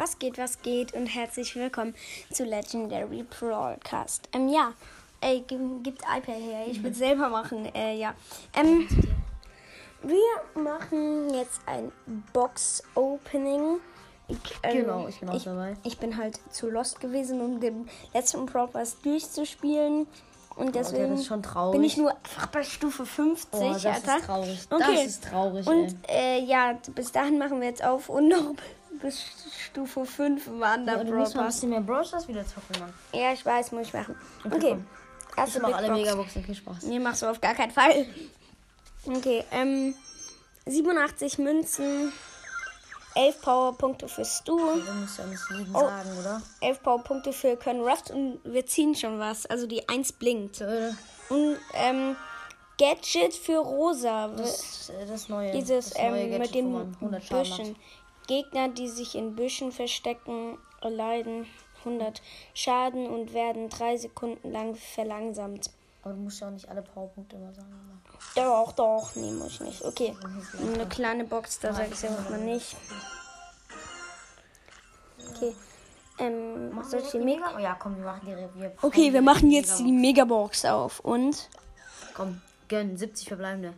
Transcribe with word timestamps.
Was 0.00 0.18
geht, 0.18 0.38
was 0.38 0.62
geht 0.62 0.94
und 0.94 1.04
herzlich 1.04 1.54
willkommen 1.56 1.94
zu 2.32 2.44
Legendary 2.44 3.22
Broadcast. 3.22 4.30
Ähm, 4.32 4.48
ja, 4.48 4.72
ey, 5.20 5.44
gib, 5.46 5.60
gibt 5.84 6.00
iPad 6.04 6.36
her, 6.36 6.64
ich 6.66 6.82
will 6.82 6.94
selber 6.94 7.28
machen, 7.28 7.66
äh, 7.74 7.98
ja. 7.98 8.14
Ähm, 8.54 8.88
wir 10.02 10.62
machen 10.62 11.34
jetzt 11.34 11.60
ein 11.66 11.92
Box-Opening. 12.32 13.76
Ich, 14.28 14.38
ähm, 14.62 14.72
Genau, 14.72 15.06
ich 15.06 15.20
bin 15.20 15.28
auch 15.28 15.34
ich, 15.34 15.44
dabei. 15.44 15.76
Ich 15.82 15.98
bin 15.98 16.16
halt 16.16 16.40
zu 16.50 16.70
lost 16.70 16.98
gewesen, 17.00 17.42
um 17.42 17.60
den 17.60 17.86
letzten 18.14 18.46
Broadcast 18.46 19.04
durchzuspielen. 19.04 20.06
Und 20.56 20.74
deswegen 20.74 21.10
das 21.10 21.20
ist 21.20 21.26
schon 21.26 21.42
traurig. 21.42 21.72
bin 21.72 21.84
ich 21.84 21.98
nur 21.98 22.12
einfach 22.12 22.46
bei 22.46 22.62
Stufe 22.62 23.04
50, 23.04 23.48
Oh, 23.52 23.70
das 23.74 23.84
Alter. 23.84 24.16
ist 24.16 24.24
traurig. 24.24 24.66
Okay. 24.70 24.94
Das 24.94 25.04
ist 25.04 25.24
traurig, 25.24 25.66
Und 25.66 25.94
äh, 26.08 26.38
ja, 26.40 26.78
bis 26.94 27.12
dahin 27.12 27.36
machen 27.38 27.60
wir 27.60 27.68
jetzt 27.68 27.84
auf 27.84 28.08
und 28.08 28.28
noch 28.30 28.54
bis 29.00 29.22
Stufe 29.66 30.04
5 30.04 30.48
waren 30.60 30.86
da 30.86 30.92
Ja, 30.96 31.04
du 31.04 31.10
Brawl 31.10 31.20
musst 31.20 31.34
Pass. 31.34 31.54
bisschen 31.56 31.70
mehr 31.70 31.80
Brawl 31.80 32.04
Stars 32.04 32.28
wieder 32.28 32.44
zocken, 32.46 32.80
Mann. 32.80 32.92
Ja, 33.12 33.32
ich 33.32 33.44
weiß, 33.44 33.72
muss 33.72 33.88
ich 33.88 33.92
machen. 33.92 34.16
Okay, 34.44 34.56
Okay, 34.56 34.76
erste 35.36 35.58
Ich 35.58 35.62
mach 35.62 35.72
alle 35.76 35.88
Box. 35.88 35.98
Megaboxen, 36.00 36.44
viel 36.44 36.54
Spaß. 36.54 36.82
Nee, 36.84 36.98
machst 36.98 37.22
du 37.22 37.26
auf 37.30 37.40
gar 37.40 37.54
keinen 37.54 37.70
Fall. 37.70 38.06
Okay, 39.06 39.44
ähm, 39.52 39.94
87 40.66 41.38
Münzen, 41.38 42.12
11 43.14 43.40
Powerpunkte 43.42 44.06
für 44.08 44.24
Stu, 44.24 44.56
Du 44.56 44.92
musst 44.92 45.18
ja 45.18 45.26
nicht 45.26 45.42
jeden 45.50 45.74
Oh. 45.74 45.80
sagen, 45.80 46.10
oder? 46.18 46.42
11 46.60 46.82
Powerpunkte 46.82 47.32
für 47.32 47.56
Können 47.56 47.80
Ruffs 47.80 48.10
und 48.10 48.40
wir 48.44 48.64
ziehen 48.66 48.94
schon 48.94 49.18
was. 49.18 49.46
Also 49.46 49.66
die 49.66 49.88
1 49.88 50.12
blinkt. 50.12 50.60
Äh, 50.60 50.92
Und, 51.28 51.56
ähm, 51.74 52.16
Gadget 52.78 53.34
für 53.34 53.58
Rosa. 53.58 54.28
Das, 54.28 54.88
äh, 54.90 55.06
das 55.06 55.28
neue. 55.28 55.52
Dieses 55.52 55.90
das 55.90 55.98
neue 55.98 56.20
ähm, 56.22 56.30
Gadget, 56.30 56.38
mit 56.40 56.54
den 56.54 56.66
wo 56.72 56.78
man 56.78 56.94
100 57.00 57.24
Schaden 57.24 57.42
Büschen. 57.56 57.76
Gegner, 58.30 58.68
die 58.68 58.86
sich 58.86 59.16
in 59.16 59.34
Büschen 59.34 59.72
verstecken, 59.72 60.56
erleiden 60.80 61.46
100 61.80 62.22
Schaden 62.54 63.08
und 63.08 63.34
werden 63.34 63.68
drei 63.68 63.96
Sekunden 63.96 64.52
lang 64.52 64.76
verlangsamt. 64.76 65.70
Aber 66.04 66.14
du 66.14 66.20
musst 66.20 66.40
ja 66.40 66.46
auch 66.46 66.52
nicht 66.52 66.68
alle 66.68 66.82
Powerpunkte 66.82 67.34
immer 67.34 67.52
sagen. 67.52 67.70
Mann. 67.70 68.00
Doch, 68.36 68.70
doch, 68.72 69.16
nee, 69.16 69.32
muss 69.32 69.54
ich 69.54 69.60
nicht. 69.62 69.84
Okay, 69.84 70.14
eine 70.60 70.86
kleine 70.86 71.24
Box, 71.24 71.58
da 71.58 71.72
sage 71.72 71.90
ich 71.92 72.06
einfach 72.06 72.30
mal 72.30 72.38
nicht. 72.38 72.76
Okay, 75.34 75.52
ähm, 76.18 76.72
Machen 76.72 76.88
soll 76.88 77.00
ich 77.00 77.10
die 77.10 77.18
Mega? 77.18 77.56
Oh 77.56 77.58
ja, 77.58 77.74
komm, 77.74 77.96
wir 77.96 78.04
machen 78.04 78.20
die 78.26 78.60
wir 78.60 78.72
Okay, 78.80 79.12
wir 79.12 79.22
machen 79.22 79.50
jetzt 79.50 79.80
die 79.80 79.90
Megabox 79.90 80.64
auf 80.66 81.00
und 81.00 81.48
Komm, 82.14 82.40
gönn, 82.68 82.96
70 82.96 83.26
verbleibende. 83.26 83.74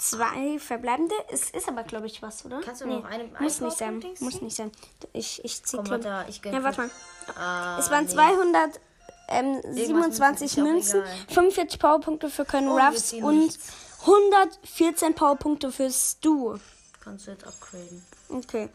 Zwei 0.00 0.58
verbleibende. 0.58 1.14
Es 1.30 1.50
ist 1.50 1.68
aber, 1.68 1.82
glaube 1.84 2.06
ich, 2.06 2.22
was, 2.22 2.44
oder? 2.44 2.60
Kannst 2.60 2.80
du 2.82 2.86
noch 2.86 3.04
eine- 3.04 3.24
Muss 3.40 3.60
nicht 3.60 3.76
sein, 3.76 4.00
Powerpunkt-Dings 4.00 4.20
muss 4.20 4.40
nicht 4.40 4.56
sein. 4.56 4.72
Ich, 5.12 5.44
ich 5.44 5.62
zieh 5.62 5.76
Komm, 5.76 5.90
warte, 5.90 6.24
ich. 6.28 6.42
Ja, 6.44 6.62
warte 6.62 6.80
mal. 6.82 6.90
Ah, 7.36 7.78
Es 7.78 7.90
waren 7.90 8.04
nee. 8.06 8.10
200, 8.12 8.80
ähm, 9.28 9.60
27 9.70 10.46
ist 10.46 10.58
auch 10.58 10.62
Münzen, 10.62 11.00
egal. 11.02 11.16
45 11.34 11.78
Powerpunkte 11.80 12.30
für 12.30 12.44
Können 12.44 12.68
Oh, 12.68 12.78
Ruffs 12.78 13.12
und 13.12 13.38
nichts. 13.38 13.58
114 14.00 15.14
Powerpunkte 15.14 15.70
für 15.70 15.90
Stu. 15.90 16.58
Kannst 17.02 17.26
du 17.26 17.30
jetzt 17.32 17.46
upgraden. 17.46 18.04
Okay. 18.30 18.68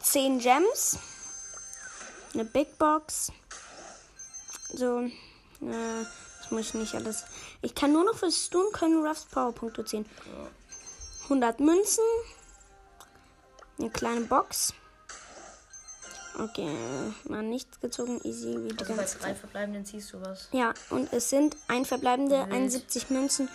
10 0.00 0.38
Gems. 0.38 0.98
Eine 2.32 2.44
Big 2.44 2.76
Box. 2.78 3.30
So. 4.72 5.00
Äh, 5.00 5.10
das 5.60 6.50
muss 6.50 6.60
ich 6.68 6.74
nicht 6.74 6.94
alles. 6.94 7.24
Ich 7.64 7.74
kann 7.74 7.92
nur 7.92 8.04
noch 8.04 8.14
für 8.16 8.30
Stu 8.30 8.60
und 8.60 8.72
Können 8.74 9.04
Ruffs 9.04 9.24
Powerpunkte 9.24 9.84
ziehen. 9.84 10.04
100 11.24 11.60
Münzen. 11.60 12.04
Eine 13.78 13.90
kleine 13.90 14.20
Box. 14.22 14.74
Okay, 16.38 16.68
mal 17.24 17.42
nichts 17.42 17.80
gezogen. 17.80 18.20
Easy 18.24 18.48
wie 18.64 18.68
die 18.68 18.78
Also 18.78 18.92
bei 18.92 18.98
ganze 18.98 19.18
drei 19.18 19.28
Zeit. 19.28 19.38
verbleibenden 19.38 19.84
ziehst 19.86 20.12
du 20.12 20.20
was. 20.20 20.48
Ja, 20.52 20.74
und 20.90 21.10
es 21.12 21.30
sind 21.30 21.56
ein 21.68 21.84
verbleibende, 21.84 22.40
Wild. 22.40 22.52
71 22.52 23.08
Münzen 23.10 23.48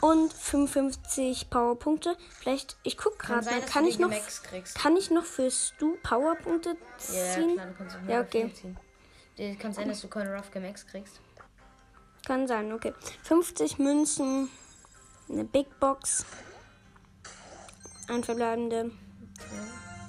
und 0.00 0.32
55 0.32 1.48
Powerpunkte. 1.48 2.16
Vielleicht, 2.40 2.76
ich 2.82 2.98
guck 2.98 3.18
Kann 3.18 3.28
gerade 3.36 3.44
sein, 3.44 3.54
mal, 3.54 3.60
dass 3.62 3.70
kann 3.70 3.84
ich 3.86 3.98
noch, 3.98 4.10
kann 4.74 4.96
ich 4.96 5.10
noch 5.10 5.24
für 5.24 5.50
Stu 5.50 5.96
Powerpunkte 6.02 6.76
Ja, 7.12 7.14
ja, 7.24 7.34
ziehen? 7.34 7.54
klar, 7.54 7.66
du 7.66 7.74
kannst 7.74 7.96
auch 7.96 8.08
Ja, 8.08 8.20
okay. 8.20 8.52
ziehen. 8.52 9.58
Kann 9.58 9.72
sein, 9.72 9.88
dass 9.88 10.00
du 10.00 10.08
keine 10.08 10.34
Rough 10.36 10.50
Gemax 10.50 10.84
kriegst. 10.86 11.20
Kann 12.28 12.46
sein, 12.46 12.74
okay. 12.74 12.92
50 13.22 13.78
Münzen, 13.78 14.50
eine 15.30 15.44
Big 15.44 15.80
Box, 15.80 16.26
ein 18.06 18.22
verbleibende. 18.22 18.90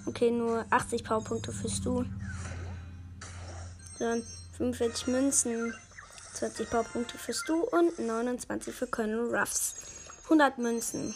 Okay, 0.06 0.30
nur 0.30 0.66
80 0.70 1.06
Powerpunkte 1.06 1.54
für 1.54 1.70
Stu. 1.70 2.04
Dann 4.00 4.22
45 4.58 5.08
Münzen, 5.08 5.74
20 6.34 6.70
Powerpunkte 6.70 7.18
für 7.18 7.32
Stu 7.32 7.62
und 7.62 7.98
29 7.98 8.76
für 8.76 8.88
Colonel 8.88 9.34
Ruffs. 9.34 9.76
100 10.26 10.58
Münzen. 10.58 11.16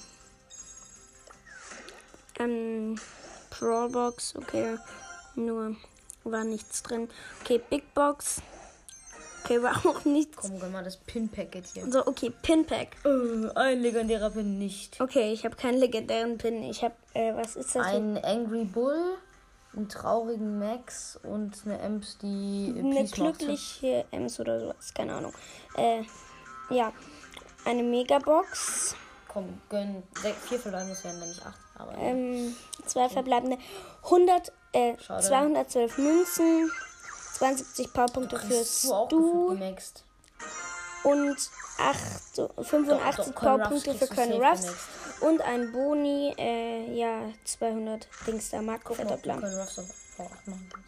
Ähm, 2.40 2.98
Brawlbox, 3.50 4.38
okay. 4.38 4.78
Nur 5.36 5.76
war 6.24 6.46
nichts 6.46 6.82
drin. 6.82 7.10
Okay, 7.42 7.62
Big 7.70 7.94
Box. 7.94 8.42
Okay, 9.44 9.62
war 9.62 9.76
auch 9.86 10.06
nichts. 10.06 10.38
Komm, 10.38 10.60
gönn 10.60 10.72
mal 10.72 10.84
das 10.84 10.98
Pin-Packet 10.98 11.66
hier. 11.74 11.92
So, 11.92 12.06
okay, 12.08 12.32
Pinpack. 12.42 12.90
Äh, 13.06 13.50
ein 13.56 13.82
legendärer 13.82 14.30
Pin 14.30 14.58
nicht. 14.58 15.00
Okay, 15.02 15.34
ich 15.34 15.44
habe 15.46 15.56
keinen 15.56 15.78
legendären 15.80 16.38
Pin. 16.38 16.64
Ich 16.64 16.84
habe, 16.84 16.96
äh, 17.14 17.34
was 17.36 17.56
ist 17.56 17.76
das? 17.76 17.86
Ein 17.86 18.18
Angry 18.24 18.64
Bull, 18.64 19.18
einen 19.76 19.90
traurigen 19.90 20.60
Max 20.60 21.20
und 21.24 21.56
eine 21.66 21.80
Ems, 21.80 22.18
die 22.22 22.74
Eine 22.78 22.96
Peace 22.96 23.18
macht. 23.18 23.40
glückliche 23.40 24.06
Ems 24.12 24.40
oder 24.40 24.60
sowas, 24.62 24.94
keine 24.94 25.14
Ahnung. 25.16 25.34
Äh, 25.76 26.04
ja, 26.70 26.94
eine 27.66 27.84
Megabox. 27.84 28.96
Komm, 29.28 29.60
gönn. 29.70 30.04
Vier 30.48 30.60
verbleibende, 30.60 30.94
das 30.94 31.04
wären 31.04 31.20
nämlich 31.20 31.42
acht. 31.44 31.60
Aber 31.76 31.98
Ähm, 31.98 32.56
zwei 32.86 33.10
verbleibende. 33.10 33.58
100, 34.04 34.52
äh, 34.74 34.94
Schade. 35.00 35.24
212 35.24 35.98
Münzen. 35.98 36.72
72 37.44 37.92
Powerpunkte 37.92 38.40
für 38.40 38.60
hast 38.60 38.86
du 39.12 39.50
und 41.04 41.38
8, 41.78 42.36
so, 42.36 42.48
85 42.48 43.26
Doch, 43.26 43.26
doch, 43.26 43.42
Powerpunkte 43.42 43.94
für 43.96 44.08
Colonel 44.08 44.42
Ruffs 44.42 44.68
und 45.20 45.42
ein 45.42 45.74
Boni, 45.74 46.34
äh, 46.38 46.98
ja, 46.98 47.30
200 47.44 48.08
Dings 48.26 48.50
da 48.50 48.62
mal, 48.62 48.76
ob 48.78 48.84
du 48.84 48.90
Markenverdoppler. 48.92 49.42
keine 49.42 49.60
Ruffs 49.60 49.80
auf 49.80 49.86
V8 50.18 50.50
machen 50.50 50.70
kannst. 50.72 50.88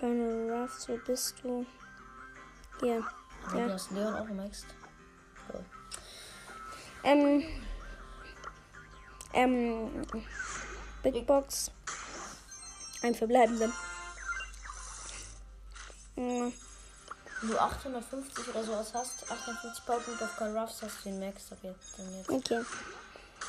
Colonel 0.00 0.50
Ruffs, 0.50 0.88
wo 0.88 0.96
bist 1.06 1.34
du? 1.42 1.66
Hier. 2.80 3.04
Aber 3.46 3.58
Ja. 3.58 3.66
Du 3.66 3.72
hast 3.74 3.90
Leon 3.90 4.14
auch 4.14 4.26
gemaxt. 4.26 4.64
Cool. 5.52 5.64
Ähm. 7.04 7.44
Ähm. 9.34 10.06
Big 11.02 11.26
Box. 11.26 11.70
Ein 13.02 13.14
verbleibenden. 13.14 13.74
Wenn 16.14 16.52
du 17.42 17.58
850 17.58 18.48
oder 18.48 18.64
sowas 18.64 18.92
hast, 18.94 19.30
850 19.30 19.84
Powerpunkte 19.86 20.24
auf 20.24 20.36
Colin 20.36 20.56
Ruffs, 20.56 20.82
hast 20.82 20.98
du 21.04 21.10
den 21.10 21.20
Max 21.20 21.50
ab 21.52 21.58
jetzt. 21.62 21.98
Dann 21.98 22.14
jetzt. 22.16 22.30
Okay. 22.30 22.64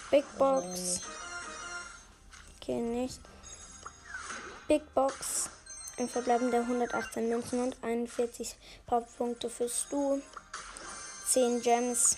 Big 0.09 0.25
Box. 0.37 1.01
Okay, 2.61 2.79
nicht. 2.79 3.19
Big 4.67 4.93
Box. 4.93 5.49
Ein 5.97 6.09
verbleibender 6.09 6.59
118 6.61 7.29
Münzen 7.29 7.61
und 7.61 7.77
41 7.83 8.55
Powerpunkte 8.87 9.49
für 9.49 9.69
Stu. 9.69 10.21
10 11.27 11.61
Gems. 11.61 12.17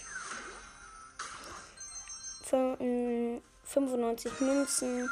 Fün- 2.50 2.78
mm, 3.38 3.42
95 3.66 4.40
Münzen. 4.40 5.10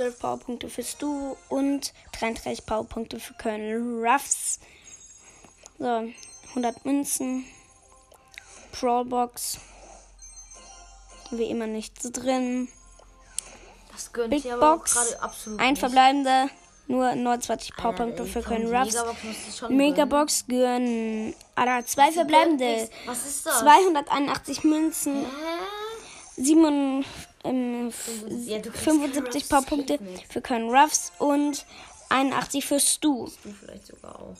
12 0.00 0.18
Powerpunkte 0.18 0.70
für 0.70 0.82
Stu 0.82 1.36
und 1.50 1.92
33 2.18 2.64
Powerpunkte 2.64 3.20
für 3.20 3.34
Colonel 3.34 4.02
Ruffs. 4.02 4.58
So, 5.78 6.08
100 6.50 6.86
Münzen. 6.86 7.44
Brawlbox. 8.72 9.58
Wie 11.32 11.44
immer 11.44 11.66
nichts 11.66 12.10
drin. 12.12 12.68
Das 13.92 14.10
gönnt 14.14 14.30
Big 14.30 14.44
Box. 14.58 14.96
Ein 15.58 15.76
verbleibender 15.76 16.48
nur 16.86 17.14
29 17.14 17.76
Powerpunkte 17.76 18.24
für 18.24 18.40
die 18.40 18.64
Ruffs. 18.64 18.96
Megabox 19.68 20.46
gönnen. 20.46 21.34
Alter, 21.54 21.86
zwei 21.86 22.10
verbleibende. 22.10 22.88
Was 23.04 23.26
ist 23.26 23.44
das? 23.44 23.58
281 23.58 24.64
Münzen, 24.64 25.26
Hä? 25.26 26.42
7, 26.42 27.04
ähm, 27.44 27.92
Ja, 28.46 28.58
du 28.58 28.70
kriegst 28.70 28.84
75 28.84 29.34
Ruffs 29.34 29.48
Powerpunkte 29.48 29.98
für 30.28 30.40
Können 30.40 30.70
Ruffs 30.70 31.12
und 31.18 31.64
81 32.08 32.64
für 32.66 32.80
Stu. 32.80 33.28
Du 33.44 33.52
vielleicht 33.52 33.86
sogar 33.86 34.16
auch. 34.16 34.36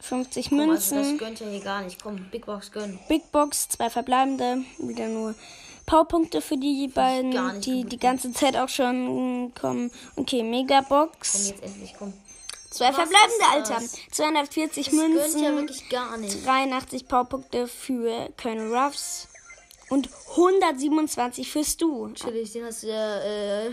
50 0.00 0.48
Komm, 0.48 0.60
also 0.60 0.72
das 0.72 0.90
Münzen. 0.92 1.18
gönnt 1.18 1.40
ja 1.40 1.46
hier 1.48 1.60
gar 1.60 1.82
nicht. 1.82 2.02
Komm, 2.02 2.16
Big 2.30 2.46
Box 2.46 2.72
gönn. 2.72 2.98
Big 3.08 3.30
Box, 3.32 3.68
zwei 3.68 3.90
verbleibende, 3.90 4.62
wieder 4.78 5.08
nur 5.08 5.34
Powerpunkte 5.86 6.40
für 6.40 6.56
die 6.56 6.88
beiden, 6.88 7.60
die 7.60 7.84
die 7.84 7.98
ganze 7.98 8.32
Zeit 8.32 8.56
auch 8.56 8.68
schon 8.68 9.46
mm, 9.46 9.54
kommen. 9.54 9.90
Okay, 10.16 10.40
Komm 10.40 10.50
Megabox. 10.50 11.48
jetzt 11.48 11.62
endlich, 11.62 11.94
komm. 11.98 12.14
Zwei 12.70 12.88
Was 12.88 12.96
verbleibende, 12.96 13.38
das? 13.40 13.70
Alter. 13.72 13.86
240 14.12 14.86
Das 14.86 14.94
gönnt 14.94 15.14
ja 15.14 15.20
Münzen, 15.22 15.56
wirklich 15.56 15.88
gar 15.90 16.16
nicht. 16.16 16.46
83 16.46 17.06
Powerpunkte 17.08 17.66
für 17.66 18.30
Colonel 18.40 18.74
Ruffs 18.74 19.26
und 19.90 20.08
127 20.30 21.50
für 21.50 21.64
Stu. 21.64 22.08
Chillig, 22.14 22.52
den 22.52 22.64
hast 22.64 22.82
du 22.82 22.88
ja, 22.88 23.18
äh, 23.20 23.70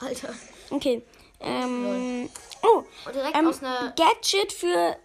Alter. 0.00 0.34
Okay. 0.70 1.02
Ähm, 1.40 2.28
oh, 2.62 2.82
Und 3.06 3.14
direkt 3.14 3.36
ähm, 3.36 3.48
aus 3.48 3.62
einer. 3.62 3.92
Gadget 3.96 4.52
für 4.52 4.96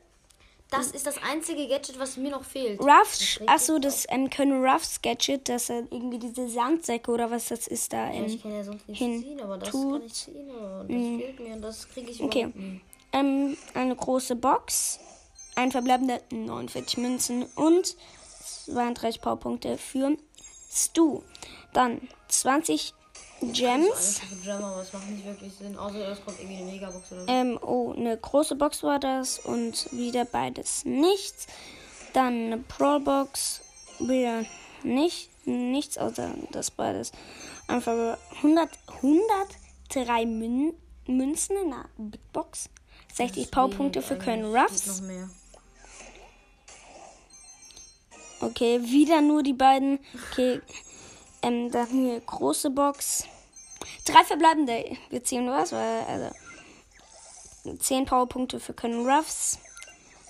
Das 0.70 0.92
ist 0.92 1.06
das 1.06 1.16
einzige 1.22 1.68
Gadget, 1.68 2.00
was 2.00 2.16
mir 2.16 2.32
noch 2.32 2.44
fehlt. 2.46 2.80
Ruffs. 2.80 3.40
Achso, 3.48 3.78
das 3.80 4.06
ähm, 4.10 4.30
Colonel 4.30 4.66
Ruffs 4.66 5.02
Gadget, 5.02 5.50
das 5.50 5.70
er 5.70 5.80
irgendwie 5.92 6.20
diese 6.20 6.48
Sandsäcke 6.48 7.12
oder 7.12 7.30
was 7.30 7.50
das 7.50 7.68
ist 7.68 7.92
da. 7.92 8.08
Ja, 8.08 8.14
Ähm, 8.14 8.26
ich 8.28 8.42
kann 8.42 8.54
ja 8.54 8.64
sonst 8.64 8.88
nicht 8.88 8.98
hin 9.00 9.22
ziehen, 9.22 9.42
aber 9.42 9.58
das 9.58 9.70
tut. 9.70 9.92
kann 9.94 10.06
ich 10.06 10.14
ziehen. 10.14 10.48
Das 10.48 10.88
fehlt 10.88 11.40
mir 11.42 11.54
und 11.56 11.62
das 11.62 11.90
kriege 11.90 12.10
ich 12.12 12.22
Okay. 12.24 12.48
nie. 12.56 12.82
ähm, 13.12 13.58
eine 13.74 13.96
große 13.98 14.36
Box, 14.38 15.00
ein 15.56 15.72
verbleibender 15.72 16.22
49 16.32 16.98
Münzen 16.98 17.44
und 17.56 17.98
32 18.66 19.20
Powerpunkte 19.22 19.78
für 19.78 20.16
Stu. 20.72 21.22
Dann 21.74 22.08
20 22.28 22.94
Gems. 23.42 24.22
Ähm, 27.28 27.60
oh, 27.62 27.94
eine 27.94 28.18
große 28.18 28.56
Box 28.56 28.84
war 28.84 29.00
das 29.00 29.40
und 29.40 29.92
wieder 29.92 30.26
beides 30.26 30.86
nichts. 30.86 31.48
Dann 32.14 32.34
eine 32.34 32.58
Pro-Box, 32.58 33.62
wieder 34.00 34.46
nicht, 34.84 35.30
nichts 35.46 35.98
außer 35.98 36.34
das 36.52 36.72
beides. 36.72 37.12
Einfach 37.68 38.18
100, 38.38 38.70
103 38.88 40.26
Mün, 40.26 40.74
Münzen 41.08 41.58
in 41.58 41.74
einer 41.74 41.90
Big 41.98 42.22
Box. 42.32 42.70
60 43.14 43.52
Powerpunkte 43.52 44.02
für 44.02 44.20
Eigentlich 44.20 44.62
Ruffs. 44.62 44.88
noch 44.88 45.08
mehr. 45.08 45.30
Okay, 48.42 48.82
wieder 48.84 49.22
nur 49.22 49.44
die 49.44 49.54
beiden. 49.54 50.00
Okay, 50.32 50.62
ähm, 51.42 51.72
dann 51.72 51.88
hier 51.88 52.20
große 52.22 52.70
Box. 52.72 53.26
Drei 54.06 54.24
verbleibende. 54.24 54.98
Wir 55.10 55.24
ziehen 55.24 55.48
was, 55.50 55.72
weil, 55.72 56.04
also. 56.08 56.36
10 57.80 58.06
Powerpunkte 58.06 58.60
für 58.60 58.74
Colonel 58.74 59.08
Ruffs. 59.10 59.60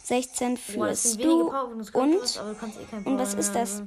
16 0.04 0.58
für 0.58 0.78
Boah, 0.78 0.96
Stu. 0.96 1.50
Könnte 1.50 1.98
Und, 1.98 2.22
was, 2.22 2.36
eh 2.38 2.96
und 3.06 3.18
was 3.18 3.34
ist 3.36 3.54
das? 3.54 3.82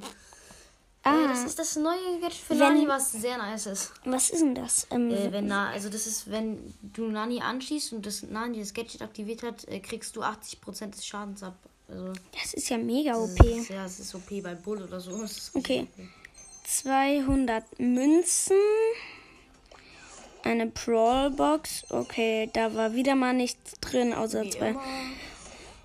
Ah, 1.03 1.27
das 1.27 1.43
ist 1.43 1.59
das 1.59 1.75
neue 1.75 2.19
Gadget 2.19 2.33
für 2.39 2.53
Wenn- 2.57 2.73
Nani, 2.73 2.87
was 2.87 3.11
sehr 3.11 3.37
nice 3.37 3.67
ist. 3.67 3.91
was 4.05 4.31
ist 4.31 4.41
denn 4.41 4.55
das? 4.55 4.87
Ähm, 4.89 5.11
Äh, 5.11 5.31
wenn 5.31 5.45
Na, 5.45 5.69
also 5.69 5.87
das 5.89 6.07
ist, 6.07 6.31
wenn 6.31 6.73
du 6.81 7.03
Nani 7.03 7.41
anschießt 7.41 7.93
und 7.93 8.07
das 8.07 8.23
Nani 8.23 8.57
das 8.59 8.73
Gadget 8.73 9.03
aktiviert 9.03 9.43
hat, 9.43 9.67
äh, 9.67 9.79
kriegst 9.81 10.15
du 10.15 10.23
80% 10.23 10.95
des 10.95 11.05
Schadens 11.05 11.43
ab. 11.43 11.53
Also 11.87 12.13
das 12.33 12.53
ist 12.53 12.69
ja 12.69 12.77
mega 12.77 13.15
OP. 13.15 13.39
ist, 13.43 13.69
ja, 13.69 13.85
es 13.85 13.99
ist 13.99 14.15
OP 14.15 14.41
bei 14.41 14.55
Bull 14.55 14.81
oder 14.83 14.99
so. 14.99 15.11
Okay. 15.53 15.81
OP. 15.81 15.89
200 16.67 17.79
Münzen. 17.79 18.57
Eine 20.43 20.67
Brawl-Box. 20.67 21.85
Okay, 21.89 22.49
da 22.53 22.73
war 22.75 22.93
wieder 22.93 23.15
mal 23.15 23.33
nichts 23.33 23.73
drin, 23.81 24.13
außer 24.13 24.43
Wie 24.43 24.49
zwei. 24.51 24.69
immer. 24.69 24.81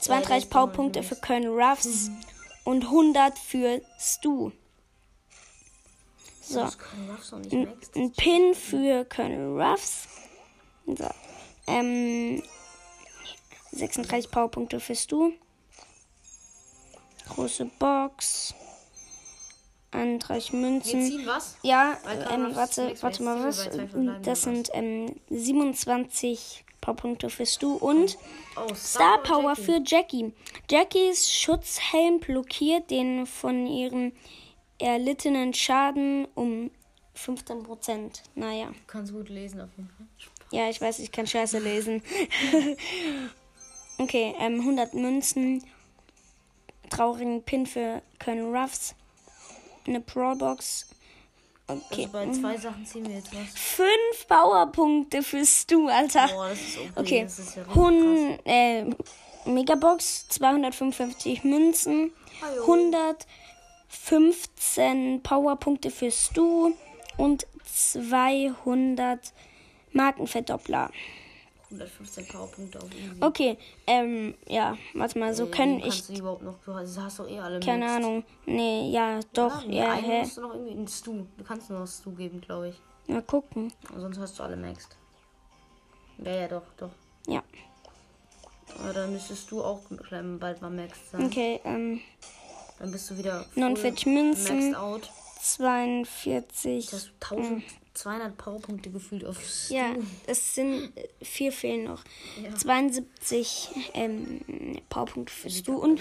32 0.00 0.44
ist 0.44 0.50
Powerpunkte 0.50 1.02
für. 1.02 1.16
Colonel 1.16 1.50
Ruffs. 1.50 2.10
Und 2.64 2.84
100 2.84 3.38
für 3.38 3.80
Stu. 3.98 4.52
So. 6.42 6.68
Ein, 7.52 8.12
Pin 8.16 8.54
für 8.54 9.04
Colonel 9.04 9.60
Ruffs. 9.60 10.08
So. 10.86 11.08
Ähm, 11.66 12.42
36 13.72 14.30
Powerpunkte 14.30 14.80
für 14.80 14.94
Stu. 14.94 15.32
Große 17.28 17.66
Box. 17.78 18.54
31 19.92 20.52
Wir 20.52 20.58
Münzen. 20.60 21.02
ziehen 21.04 21.26
was? 21.26 21.56
Ja, 21.62 21.98
ähm, 22.30 22.54
warte, 22.54 22.94
warte 23.00 23.22
mal, 23.22 23.42
was? 23.44 23.68
wir 23.72 24.20
Das 24.22 24.42
sind 24.42 24.70
ähm, 24.72 25.16
27 25.30 26.64
Powerpunkte 26.80 27.30
für 27.30 27.46
Stu 27.46 27.74
und 27.74 28.16
Oh, 28.56 28.74
Star 28.74 29.22
Power 29.22 29.50
Jackie. 29.50 29.62
für 29.62 29.80
Jackie. 29.84 30.32
Jackies 30.70 31.30
Schutzhelm 31.30 32.20
blockiert 32.20 32.90
den 32.90 33.26
von 33.26 33.66
ihrem 33.66 34.12
erlittenen 34.78 35.52
Schaden 35.54 36.26
um 36.34 36.70
15%. 37.16 38.22
Naja. 38.34 38.68
Du 38.68 38.74
kannst 38.86 39.12
gut 39.12 39.28
lesen 39.28 39.60
auf 39.60 39.68
jeden 39.76 39.90
Fall. 39.90 40.06
Ja, 40.52 40.68
ich 40.68 40.80
weiß, 40.80 40.98
ich 41.00 41.12
kann 41.12 41.26
scheiße 41.26 41.58
lesen. 41.58 42.02
okay, 43.98 44.34
ähm, 44.40 44.60
100 44.60 44.94
Münzen. 44.94 45.62
Traurigen 46.88 47.42
Pin 47.44 47.66
für 47.66 48.02
Colonel 48.22 48.56
Ruffs. 48.56 48.94
Eine 49.86 50.00
Pro-Box. 50.00 50.88
Okay. 51.72 52.08
Also 52.12 52.12
bei 52.12 52.30
zwei 52.32 52.56
Sachen 52.56 52.86
ziehen 52.86 53.06
wir 53.06 53.16
jetzt 53.16 53.34
was. 53.34 53.42
Fünf 53.54 54.26
Powerpunkte 54.28 55.22
für 55.22 55.44
Stu, 55.44 55.88
Alter. 55.88 56.28
Boah, 56.28 56.48
das 56.48 56.60
ist 56.60 56.78
OP. 56.78 56.96
Okay. 56.96 57.22
Das 57.24 57.38
ist 57.38 57.56
ja. 57.56 57.64
Hun 57.74 58.38
äh, 58.44 58.86
Megabox, 59.44 60.28
255 60.28 61.44
Münzen, 61.44 62.12
Hallo. 62.42 62.62
115 62.62 65.22
Powerpunkte 65.22 65.90
für 65.90 66.10
Stu 66.10 66.72
und 67.16 67.46
200 67.64 69.32
Markenverdoppler. 69.92 70.90
115 71.70 72.26
Powerpunkte 72.28 72.78
auf 72.80 72.88
Easy. 72.94 73.16
Okay, 73.20 73.58
ähm, 73.86 74.34
ja, 74.48 74.76
warte 74.94 75.18
mal, 75.18 75.34
so 75.34 75.44
Äh, 75.46 75.50
können 75.50 75.80
kannst 75.80 76.10
ich, 76.10 76.16
du 76.16 76.20
überhaupt 76.22 76.42
noch. 76.42 76.58
Du 76.64 76.74
hast, 76.74 76.98
hast 76.98 77.18
doch 77.20 77.28
eh 77.28 77.38
alle. 77.38 77.60
keine 77.60 77.84
mixed. 77.84 77.96
Ahnung, 77.96 78.24
nee, 78.46 78.90
ja, 78.90 79.20
doch, 79.32 79.64
nee, 79.64 79.78
ja, 79.78 79.92
einen 79.92 80.04
hä, 80.04 80.20
musst 80.22 80.36
du 80.36 80.40
noch 80.42 80.54
irgendwie 80.54 80.72
in 80.72 80.88
Stu. 80.88 81.26
Du 81.36 81.44
kannst 81.44 81.70
nur 81.70 81.80
noch 81.80 81.86
Stu 81.86 82.10
geben, 82.12 82.40
glaube 82.40 82.68
ich. 82.70 82.76
mal 83.08 83.22
gucken, 83.22 83.72
Und 83.94 84.00
sonst 84.00 84.18
hast 84.18 84.38
du 84.38 84.42
alle 84.42 84.56
maxed. 84.56 84.96
Ja, 86.24 86.32
ja, 86.32 86.48
doch, 86.48 86.62
doch. 86.76 86.90
ja, 87.26 87.42
Aber 88.78 88.92
dann 88.92 89.12
müsstest 89.12 89.50
du 89.50 89.62
auch 89.62 89.80
bald 90.38 90.60
mal 90.60 90.70
maxed 90.70 91.10
sein. 91.12 91.24
okay, 91.24 91.60
ähm, 91.64 92.00
Dann 92.78 92.90
bist 92.90 93.08
du 93.10 93.16
wieder 93.16 93.44
voll 93.44 93.62
49 93.62 94.06
Münzen, 94.06 94.70
maxed 94.70 94.76
out. 94.76 95.10
42, 95.42 96.92
Jetzt 96.92 97.10
hast 97.20 97.79
du 97.94 98.08
1200 98.08 98.36
Powerpunkte 98.36 98.90
gefühlt 98.90 99.24
auf 99.24 99.38
Stu. 99.44 99.74
Ja, 99.74 99.94
es 100.26 100.54
sind 100.54 100.96
äh, 100.96 101.08
vier 101.22 101.52
fehlen 101.52 101.84
noch. 101.84 102.02
Ja. 102.42 102.54
72 102.54 103.70
ähm, 103.94 104.40
Powerpunkte 104.88 105.32
für 105.32 105.50
Stu 105.50 105.76
und 105.76 106.00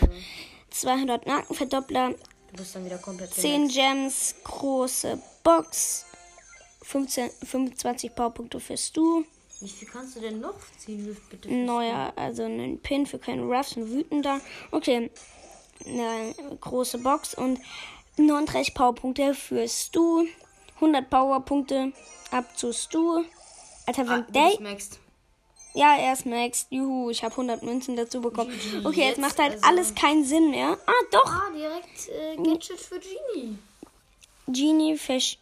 200 0.72 1.25
Markenverdoppler, 1.25 2.13
Du 2.51 2.58
bist 2.58 2.75
dann 2.75 2.86
wieder 2.86 2.98
komplett 2.98 3.31
10 3.34 3.67
Gems, 3.67 4.34
große 4.43 5.22
Box, 5.43 6.05
15, 6.81 7.29
25 7.43 8.15
Powerpunkte 8.15 8.60
für 8.60 8.75
Stu, 8.75 9.24
Wie 9.60 9.69
viel 9.69 9.88
kannst 9.88 10.15
du 10.15 10.19
denn 10.19 10.39
noch 10.39 10.55
ziehen, 10.77 11.15
bitte? 11.29 11.51
neuer, 11.51 12.12
also 12.15 12.43
einen 12.43 12.79
Pin 12.81 13.05
für 13.05 13.19
keinen 13.19 13.51
Ruffs, 13.51 13.75
ein 13.77 13.88
wütender. 13.91 14.41
Okay, 14.72 15.12
eine 15.86 16.34
große 16.60 16.98
Box 17.00 17.36
und 17.36 17.60
39 18.17 18.74
Powerpunkte 18.74 19.36
für 19.36 19.67
Stu, 19.67 20.25
100 20.79 21.09
Powerpunkte 21.09 21.91
ab 22.31 22.45
zu 22.57 22.71
Stu. 22.74 23.24
Alter, 23.86 24.07
wenn 24.07 24.21
Ah, 24.24 24.27
der. 24.29 24.51
Ja, 25.75 25.95
er 25.98 26.13
ist 26.13 26.25
Max. 26.25 26.65
Juhu, 26.71 27.09
ich 27.12 27.24
habe 27.24 27.31
100 27.33 27.62
Münzen 27.63 27.95
dazu 27.95 28.21
bekommen. 28.21 28.51
Okay, 28.83 29.01
jetzt 29.01 29.07
jetzt 29.09 29.21
macht 29.21 29.38
halt 29.39 29.53
also- 29.53 29.65
alles 29.67 29.95
keinen 29.95 30.24
Sinn 30.25 30.50
mehr. 30.51 30.77
Ah, 30.86 30.91
doch. 31.12 31.25
Ah, 31.31 31.50
direkt 31.55 32.09
äh, 32.09 32.36
Gadget 32.38 32.79
für 32.79 33.00
Genie. 33.00 33.57
Genie 34.48 34.98
versch 34.98 35.38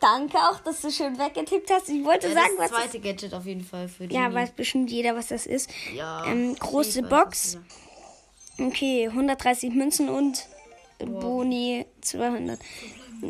Danke 0.00 0.36
auch, 0.36 0.58
dass 0.64 0.80
du 0.80 0.90
schön 0.90 1.16
weggetippt 1.16 1.70
hast. 1.70 1.88
Ich 1.88 2.04
wollte 2.04 2.26
Ja, 2.26 2.34
sagen, 2.34 2.48
das 2.58 2.72
was 2.72 2.80
zweite 2.82 2.98
Gadget 2.98 3.32
auf 3.34 3.46
jeden 3.46 3.64
Fall 3.64 3.86
für 3.86 4.08
die. 4.08 4.14
Ja, 4.16 4.34
weiß 4.34 4.50
bestimmt 4.50 4.90
jeder, 4.90 5.14
was 5.14 5.28
das 5.28 5.46
ist. 5.46 5.70
ja 5.94 6.24
ähm, 6.26 6.56
große 6.56 7.02
Box. 7.04 7.56
Okay, 8.58 9.06
130 9.08 9.72
Münzen 9.72 10.08
und 10.08 10.44
Boni 10.98 11.86
200. 12.00 12.58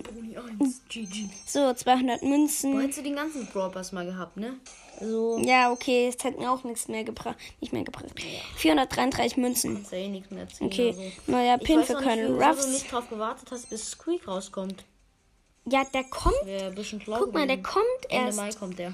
Boni 0.00 0.37
1, 0.37 0.82
GG. 0.88 1.28
So, 1.46 1.72
200 1.72 2.22
Wo 2.22 2.26
Münzen. 2.26 2.80
hättest 2.80 2.99
du 2.99 3.02
den 3.02 3.16
ganzen 3.16 3.46
Brawl 3.46 3.70
mal 3.92 4.06
gehabt, 4.06 4.37
ne? 4.37 4.54
So. 5.00 5.38
Ja, 5.38 5.70
okay, 5.72 6.08
es 6.08 6.25
hat 6.25 6.38
mir 6.38 6.50
auch 6.50 6.64
nichts 6.64 6.88
mehr 6.88 7.04
gebracht. 7.04 7.37
Nicht 7.61 7.72
mehr 7.72 7.84
gebracht. 7.84 8.06
433 8.56 9.37
Münzen. 9.37 9.84
Ja 9.90 9.99
eh 9.99 10.08
nichts 10.08 10.30
mehr 10.30 10.49
ziehen. 10.49 10.66
Okay, 10.66 10.90
oder 10.90 10.96
so. 11.26 11.32
neuer 11.32 11.56
Ich 11.56 11.64
Pin 11.64 11.80
weiß 11.80 11.87
für 11.87 11.94
Colonel 11.94 12.42
Ruffs. 12.42 12.66
nicht 12.68 12.92
drauf 12.92 13.08
gewartet 13.08 13.50
hast, 13.50 13.68
bis 13.70 13.90
Squeak 13.90 14.26
rauskommt. 14.28 14.84
Ja, 15.64 15.84
der 15.84 16.04
kommt. 16.04 16.34
Guck 17.06 17.34
mal, 17.34 17.46
der 17.46 17.62
kommt 17.62 17.84
Ende 18.08 18.26
erst. 18.26 18.38
Mai 18.38 18.50
kommt 18.50 18.78
der. 18.78 18.92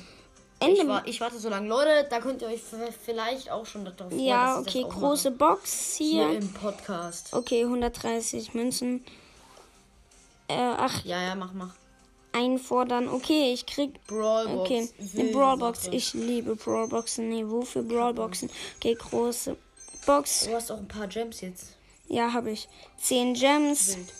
Ende 0.60 0.82
Ich, 0.82 0.88
war, 0.88 1.06
ich 1.06 1.20
warte 1.20 1.38
so 1.38 1.48
lange. 1.48 1.68
Leute, 1.68 2.06
da 2.10 2.20
könnt 2.20 2.42
ihr 2.42 2.48
euch 2.48 2.60
vielleicht 3.04 3.50
auch 3.50 3.64
schon 3.64 3.84
darauf 3.84 4.10
freuen. 4.10 4.24
Ja, 4.24 4.60
ich 4.60 4.68
okay, 4.68 4.84
große 4.88 5.30
Box. 5.30 5.96
Hier 5.96 6.28
hier. 6.28 6.38
im 6.38 6.52
Podcast. 6.52 7.32
Okay, 7.32 7.62
130 7.62 8.54
Münzen. 8.54 9.04
Äh, 10.48 10.54
ach, 10.56 11.04
Ja, 11.04 11.22
ja, 11.22 11.34
mach, 11.34 11.52
mach. 11.52 11.74
einfordern. 12.32 13.08
Okay, 13.08 13.52
ich 13.52 13.66
krieg. 13.66 14.04
Brawlbox. 14.06 14.60
Okay, 14.60 14.88
eine 15.18 15.30
Brawlbox. 15.30 15.84
Sache. 15.84 15.94
Ich 15.96 16.14
liebe 16.14 16.56
Brawlboxen. 16.56 17.28
Nee, 17.28 17.44
wofür 17.46 17.82
Brawlboxen? 17.82 18.50
Okay, 18.76 18.94
große 18.94 19.56
Box. 20.06 20.46
Du 20.46 20.54
hast 20.54 20.70
auch 20.70 20.78
ein 20.78 20.88
paar 20.88 21.06
Gems 21.08 21.40
jetzt. 21.40 21.76
Ja, 22.08 22.32
habe 22.32 22.50
ich. 22.50 22.68
10 22.98 23.34
Gems. 23.34 23.96
Wild. 23.96 24.12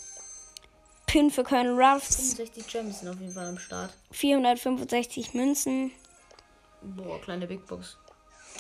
Pin 1.07 1.31
für 1.31 1.43
Colonel 1.43 1.81
Ruffs. 1.81 2.17
65 2.35 2.67
Gems 2.67 3.01
sind 3.01 3.09
auf 3.09 3.19
jeden 3.19 3.33
Fall 3.33 3.47
am 3.47 3.59
Start. 3.59 3.95
465 4.11 5.33
Münzen. 5.33 5.91
Boah, 6.83 7.19
kleine 7.23 7.47
Big 7.47 7.67
Box. 7.67 7.97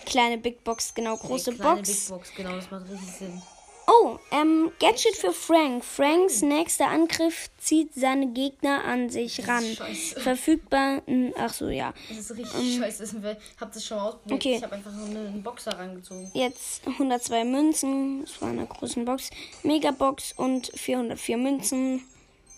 Kleine 0.07 0.39
Big 0.39 0.65
Box, 0.65 0.95
genau. 0.95 1.15
Nee, 1.15 1.29
Große 1.29 1.53
kleine 1.53 1.77
Box. 1.77 1.89
Big 1.89 2.09
Box, 2.09 2.31
genau, 2.35 2.53
das 2.53 2.71
macht 2.71 2.89
richtig 2.91 3.13
Sinn. 3.13 3.43
Oh, 3.91 4.19
ähm, 4.33 4.71
Gadget 4.81 5.17
für 5.17 5.33
Frank. 5.33 5.83
Franks 5.83 6.43
nächster 6.43 6.89
Angriff 6.89 7.49
zieht 7.57 7.95
seine 7.95 8.27
Gegner 8.29 8.85
an 8.85 9.09
sich 9.09 9.49
ran. 9.49 9.65
scheiße. 9.65 10.21
Verfügbar. 10.21 11.01
hm, 11.07 11.33
Ach 11.39 11.51
so, 11.55 11.71
ja. 11.71 11.95
Das 12.11 12.19
ist 12.19 12.37
richtig 12.37 12.77
scheiße. 12.79 13.05
Ich 13.05 13.15
hab 13.59 13.73
das 13.73 13.87
schon 13.87 13.97
mal 13.97 14.09
ausprobiert. 14.09 14.31
Ähm. 14.31 14.37
Okay. 14.37 14.57
Ich 14.57 14.63
habe 14.63 14.75
einfach 14.75 14.91
so 14.93 15.05
einen 15.05 15.43
Boxer 15.43 15.79
rangezogen. 15.79 16.31
Jetzt 16.35 16.87
102 16.87 17.45
Münzen. 17.45 18.25
Das 18.27 18.43
war 18.43 18.51
eine 18.51 18.67
großen 18.67 19.07
Box. 19.07 19.31
Megabox 19.63 20.35
und 20.37 20.71
404 20.75 21.39
Münzen. 21.39 22.03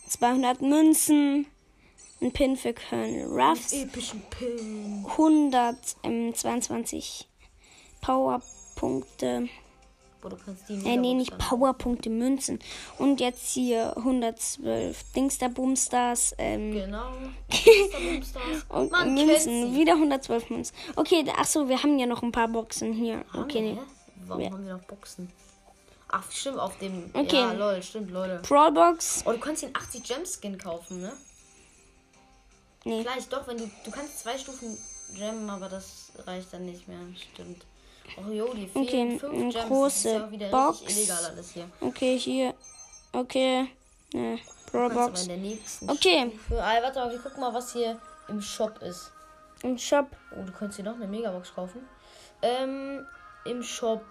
200 0.09 0.63
Münzen. 0.63 1.47
Ein 2.21 2.33
Pin 2.33 2.57
für 2.57 2.75
Colonel 2.75 3.27
Ruffs. 3.27 3.73
Epischen 3.73 4.21
Pin. 4.31 5.07
122 5.09 7.29
Powerpunkte. 8.01 9.49
Boah, 10.21 10.29
du 10.31 10.37
kannst 10.37 10.69
die 10.69 10.75
Äh, 10.87 10.97
nee, 10.97 11.15
nicht 11.15 11.37
Powerpunkte, 11.39 12.11
Münzen. 12.11 12.59
Und 12.99 13.21
jetzt 13.21 13.53
hier 13.53 13.97
112 13.97 15.03
Dingster-Boomstars. 15.15 16.35
Ähm, 16.39 16.73
Genau. 16.73 17.11
Boomstars. 17.93 18.65
und 18.69 18.93
Man 18.93 19.15
Münzen. 19.15 19.75
Wieder 19.75 19.95
112 19.95 20.51
Münzen. 20.51 20.77
Okay, 20.97 21.25
ach 21.37 21.47
so, 21.47 21.69
wir 21.69 21.83
haben 21.83 21.99
ja 21.99 22.07
noch 22.07 22.23
ein 22.23 22.33
paar 22.33 22.49
Boxen 22.49 22.93
hier. 22.93 23.25
Haben 23.33 23.45
Okay, 23.45 23.63
wir, 23.65 23.73
nee. 23.75 23.79
Warum 24.27 24.45
haben 24.53 24.67
wir 24.67 24.75
noch 24.75 24.85
Boxen? 24.85 25.31
Ach, 26.13 26.31
stimmt, 26.31 26.59
auf 26.59 26.77
dem. 26.79 27.09
Okay. 27.15 27.37
Ja, 27.41 27.53
lol, 27.53 27.81
stimmt, 27.83 28.11
Leute. 28.11 28.41
Brawlbox. 28.47 29.23
Oh, 29.27 29.33
du 29.33 29.39
kannst 29.39 29.63
den 29.63 29.75
80 29.75 30.03
Gem 30.03 30.25
Skin 30.27 30.59
kaufen, 30.59 31.01
ne? 31.01 31.13
Nee. 32.85 33.03
Vielleicht 33.03 33.33
doch, 33.33 33.47
wenn 33.47 33.59
du. 33.59 33.71
Du 33.85 33.91
kannst 33.91 34.19
zwei 34.21 34.37
Stufen 34.37 34.77
gemmen, 35.17 35.49
aber 35.49 35.69
das 35.69 36.13
reicht 36.27 36.53
dann 36.53 36.67
nicht 36.67 36.89
mehr. 36.89 36.99
Stimmt. 37.33 37.65
Oh 38.17 38.31
jo, 38.31 38.53
die 38.55 38.67
fehlen 38.67 38.85
Okay, 38.87 39.19
fünf 39.19 39.57
eine 39.57 39.67
große 39.67 40.31
ja 40.39 40.49
Box. 40.51 40.81
illegal. 40.83 41.45
Okay, 41.81 42.19
hier. 42.19 42.55
Okay. 43.13 43.69
Ne, 44.13 44.39
nächsten 45.37 45.91
Okay. 45.91 46.31
Stufe. 46.31 46.63
Ah, 46.63 46.83
warte 46.83 46.99
mal, 47.01 47.11
wir 47.11 47.19
gucken 47.19 47.41
mal, 47.41 47.53
was 47.53 47.73
hier 47.73 47.99
im 48.29 48.41
Shop 48.41 48.81
ist. 48.83 49.13
Im 49.63 49.77
Shop. 49.79 50.07
Oh, 50.33 50.43
du 50.45 50.53
kannst 50.53 50.77
hier 50.77 50.85
noch 50.85 50.95
eine 50.95 51.07
Megabox 51.07 51.55
kaufen. 51.55 51.81
Ähm, 52.43 53.07
im 53.45 53.63
Shop. 53.63 54.03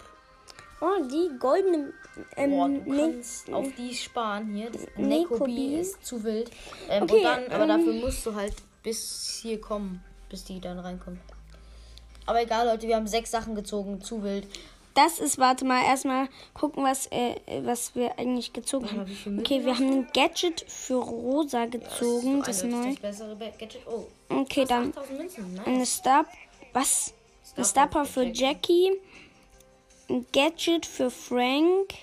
Oh, 0.80 1.02
die 1.04 1.30
goldene. 1.38 1.92
Ähm, 2.36 2.50
Boah, 2.50 2.68
du 2.68 2.96
kannst 2.96 3.52
auf 3.52 3.66
die 3.76 3.94
sparen 3.94 4.54
hier. 4.54 4.70
Das 4.70 4.86
Nekobi. 4.96 5.74
Ist 5.74 6.04
zu 6.04 6.22
wild. 6.24 6.50
Ähm, 6.88 7.02
Okay, 7.02 7.16
und 7.16 7.22
dann, 7.24 7.46
aber 7.50 7.62
ähm, 7.64 7.68
dafür 7.68 7.92
musst 7.94 8.24
du 8.24 8.34
halt 8.34 8.54
bis 8.82 9.40
hier 9.42 9.60
kommen, 9.60 10.02
bis 10.28 10.44
die 10.44 10.60
dann 10.60 10.78
reinkommen. 10.78 11.20
Aber 12.30 12.42
egal, 12.42 12.66
Leute, 12.66 12.86
wir 12.86 12.94
haben 12.94 13.08
sechs 13.08 13.32
Sachen 13.32 13.56
gezogen, 13.56 14.00
zu 14.00 14.22
wild. 14.22 14.46
Das 14.94 15.18
ist, 15.18 15.38
warte 15.38 15.64
mal, 15.64 15.82
erstmal 15.84 16.28
gucken, 16.54 16.84
was, 16.84 17.06
äh, 17.08 17.34
was 17.64 17.94
wir 17.96 18.18
eigentlich 18.18 18.52
gezogen 18.52 18.84
Warte 18.84 18.96
mal, 18.96 19.00
haben. 19.02 19.10
wie 19.10 19.14
viel 19.16 19.38
Okay, 19.40 19.64
wir 19.64 19.72
hast 19.72 19.80
haben 19.80 19.90
ein 19.92 20.06
Gadget 20.12 20.64
für 20.68 20.94
Rosa 20.96 21.66
gezogen. 21.66 22.42
Das 22.44 22.58
ist 22.58 22.64
eindeutig 22.64 22.84
neu. 22.86 22.92
das 22.92 23.00
bessere 23.18 23.36
Ba- 23.36 23.52
Gadget. 23.58 23.80
Oh, 23.88 24.04
Okay, 24.28 24.64
dann 24.64 24.88
8000 24.90 25.18
Münzen. 25.18 25.54
Nice. 25.54 25.66
eine 25.66 25.86
Star. 25.86 26.24
Was? 26.72 27.12
Ein 27.56 27.64
Star 27.64 27.88
Power 27.88 28.04
für 28.04 28.22
Jackie. 28.24 28.92
Ein 30.08 30.24
Gadget 30.32 30.86
für 30.86 31.10
Frank. 31.10 31.94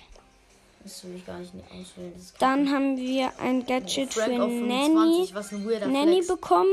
Das 0.84 1.04
will 1.06 1.16
ich 1.18 1.26
gar 1.26 1.38
nicht 1.40 1.54
auswählen. 1.54 2.14
Das 2.16 2.24
ist 2.24 2.36
Dann 2.42 2.70
haben 2.72 2.98
wir 2.98 3.32
ein 3.40 3.66
Gadget 3.66 4.14
Frank 4.14 4.34
für 4.36 4.44
auf 4.44 4.50
Nanny. 4.52 5.26
25, 5.26 5.36
was 5.36 5.52
ein 5.52 5.66
weirder 5.70 5.88
Nanny 5.88 6.24
Flex. 6.24 6.28
bekommen. 6.28 6.70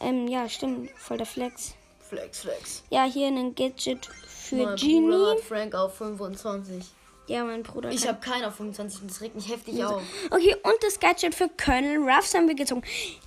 Ähm, 0.00 0.28
ja, 0.28 0.48
stimmt. 0.48 0.90
Voll 0.96 1.16
der 1.18 1.26
Flex. 1.26 1.74
Flex, 2.00 2.40
Flex. 2.40 2.82
Ja, 2.90 3.04
hier 3.04 3.28
ein 3.28 3.54
Gadget 3.54 4.06
für 4.28 4.56
Mein 4.56 4.64
Bruder 4.66 4.76
Genie. 4.76 5.30
hat 5.30 5.40
Frank 5.40 5.74
auf 5.74 5.96
25. 5.96 6.84
Ja, 7.26 7.42
mein 7.42 7.62
Bruder. 7.62 7.90
Ich 7.90 8.06
habe 8.06 8.20
keinen 8.20 8.44
auf 8.44 8.56
25 8.56 9.00
und 9.00 9.10
das 9.10 9.22
regt 9.22 9.34
mich 9.34 9.48
heftig 9.48 9.82
auf. 9.82 10.02
Okay, 10.30 10.54
und 10.62 10.74
das 10.82 11.00
Gadget 11.00 11.34
für 11.34 11.48
Colonel 11.48 11.96
Ruffs 12.06 12.34
haben 12.34 12.46
wir 12.48 12.54
gezogen. 12.54 12.82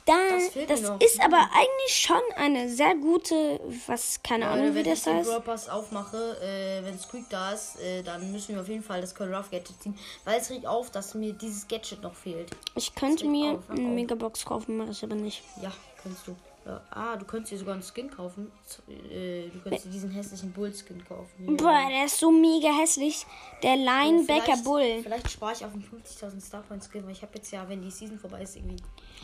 Da, 0.06 0.14
Das 0.30 0.50
fehlt 0.50 0.70
das 0.70 0.82
ist 0.82 1.20
aber 1.20 1.50
eigentlich 1.52 1.98
schon 1.98 2.22
eine 2.36 2.70
sehr 2.70 2.94
gute, 2.94 3.60
was, 3.88 4.22
keine 4.22 4.46
Leute, 4.46 4.54
Ahnung, 4.60 4.72
wie 4.72 4.76
wenn 4.76 4.86
ich 4.86 4.92
das 4.92 5.02
den 5.06 5.16
heißt. 5.16 5.30
Brawl 5.32 5.42
Pass 5.42 5.68
aufmache, 5.68 6.38
äh, 6.44 6.86
wenn 6.86 7.00
Squeak 7.00 7.26
da 7.32 7.54
ist, 7.54 7.80
äh, 7.82 8.04
dann 8.04 8.32
müssen 8.32 8.54
wir 8.54 8.62
auf 8.62 8.68
jeden 8.68 8.84
Fall 8.84 9.02
das 9.02 9.16
Colonel 9.16 9.38
Ruff 9.38 9.50
Gadget 9.50 9.82
ziehen. 9.82 9.98
Weil 10.26 10.40
es 10.42 10.52
regt 10.52 10.68
auf, 10.68 10.92
dass 10.92 11.16
mir 11.16 11.34
dieses 11.34 11.68
Gadget 11.68 12.04
noch 12.04 12.14
fehlt. 12.14 12.52
Ich 12.76 12.94
könnte 12.94 13.26
mir 13.26 13.54
auf, 13.54 13.70
eine 13.72 13.82
auf. 13.82 13.96
Megabox 13.96 14.46
kaufen, 14.46 14.78
mache 14.78 14.92
ich 14.92 15.04
aber 15.04 15.16
nicht. 15.16 15.42
Ja, 15.60 15.72
kannst 16.04 16.28
du. 16.28 16.36
Ja, 16.68 16.82
ah, 16.92 17.16
du 17.16 17.24
könntest 17.24 17.54
dir 17.54 17.60
sogar 17.60 17.76
einen 17.76 17.84
Skin 17.84 18.10
kaufen. 18.12 18.52
Äh, 18.90 19.48
du 19.48 19.60
könntest 19.62 19.86
dir 19.86 19.90
diesen 19.90 20.12
hässlichen 20.12 20.52
Bull-Skin 20.52 21.02
kaufen. 21.08 21.56
Boah, 21.56 21.88
der 21.90 22.04
ist 22.06 22.20
so 22.20 22.30
mega 22.30 22.68
hässlich. 22.78 23.26
Der 23.64 23.78
Linebacker 23.78 24.44
Vielleicht- 24.44 24.64
Bull. 24.66 25.00
Vielleicht 25.02 25.32
spare 25.32 25.54
ich 25.54 25.64
auf 25.64 25.72
einen 25.72 25.84
50.000 25.84 26.42
Starpoint 26.46 26.84
Skin, 26.84 27.06
weil 27.06 27.14
ich 27.14 27.22
habe 27.22 27.32
jetzt 27.36 27.52
ja, 27.52 27.64
wenn 27.70 27.82
die 27.82 27.90
Season 27.90 28.20
vorbei 28.20 28.42
ist, 28.42 28.58
irgendwie 28.58 28.76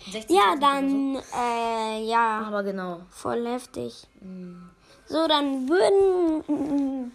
60.000 0.10 0.34
Ja, 0.34 0.56
dann, 0.56 1.16
äh, 1.18 2.00
So. 2.06 2.12
ja, 2.12 2.44
Aber 2.48 2.64
genau. 2.64 3.02
voll 3.10 3.46
heftig. 3.46 4.08
Mm. 4.22 4.70
So, 5.08 5.28
dann 5.28 5.68
würden. 5.68 7.12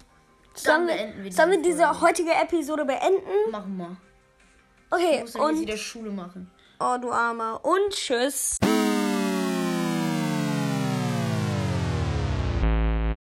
Sollen 0.54 0.86
beenden 0.88 1.24
wir 1.24 1.32
sollen 1.32 1.50
wir 1.52 1.62
diese 1.62 2.00
heutige 2.02 2.32
Episode 2.32 2.84
beenden? 2.84 3.50
Machen 3.50 3.76
wir. 3.78 3.96
Okay, 4.90 5.14
Ich 5.16 5.20
muss 5.22 5.32
dann 5.32 5.42
und. 5.42 5.60
wieder 5.60 5.76
Schule 5.78 6.10
machen. 6.10 6.50
Oh, 6.80 6.96
du 7.00 7.10
Armer. 7.10 7.64
Und 7.64 7.90
tschüss. 7.94 8.58